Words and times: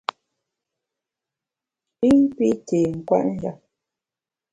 I 2.09 2.11
pi 2.35 2.47
té 2.67 2.79
nkwet 2.97 3.25
njap. 3.33 3.59